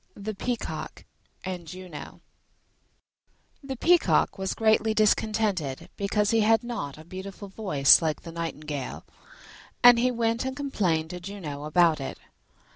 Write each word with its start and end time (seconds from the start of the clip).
THE 0.15 0.33
PEACOCK 0.33 1.05
AND 1.43 1.67
JUNO 1.67 2.21
The 3.63 3.75
Peacock 3.75 4.35
was 4.39 4.55
greatly 4.55 4.95
discontented 4.95 5.89
because 5.95 6.31
he 6.31 6.39
had 6.39 6.63
not 6.63 6.97
a 6.97 7.05
beautiful 7.05 7.49
voice 7.49 8.01
like 8.01 8.23
the 8.23 8.31
nightingale, 8.31 9.05
and 9.83 9.99
he 9.99 10.09
went 10.09 10.43
and 10.43 10.57
complained 10.57 11.11
to 11.11 11.19
Juno 11.19 11.65
about 11.65 11.99
it. 11.99 12.17